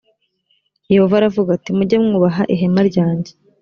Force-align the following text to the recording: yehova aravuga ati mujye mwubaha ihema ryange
yehova 0.93 1.15
aravuga 1.17 1.49
ati 1.57 1.69
mujye 1.77 1.97
mwubaha 2.03 2.43
ihema 2.53 2.81
ryange 2.89 3.31